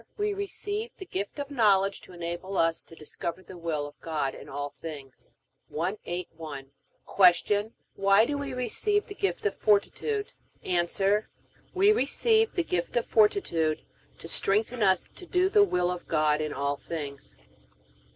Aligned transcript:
We 0.17 0.33
receive 0.33 0.89
the 0.97 1.05
gift 1.05 1.37
of 1.37 1.51
Knowledge 1.51 2.01
to 2.01 2.11
enable 2.11 2.57
us 2.57 2.81
to 2.85 2.95
discover 2.95 3.43
the 3.43 3.55
will 3.55 3.85
of 3.85 3.99
God 4.01 4.33
in 4.33 4.49
all 4.49 4.71
things. 4.71 5.35
181. 5.67 6.71
Q. 7.35 7.73
Why 7.93 8.25
do 8.25 8.35
we 8.35 8.51
receive 8.51 9.05
the 9.05 9.13
gift 9.13 9.45
of 9.45 9.53
Fortitude? 9.55 10.33
A. 10.65 10.87
We 11.75 11.91
receive 11.91 12.53
the 12.55 12.63
gift 12.63 12.97
of 12.97 13.05
Fortitude 13.05 13.83
to 14.17 14.27
strengthen 14.27 14.81
us 14.81 15.07
to 15.13 15.27
do 15.27 15.49
the 15.49 15.63
will 15.63 15.91
of 15.91 16.07
God 16.07 16.41
in 16.41 16.51
all 16.51 16.77
things. 16.77 17.37